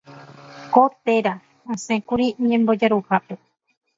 [0.73, 1.33] Ko téra
[1.73, 3.33] osẽkuri ñembojaruhápe.